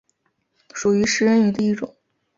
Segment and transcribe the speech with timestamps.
[0.73, 1.95] 属于食人鱼的一种。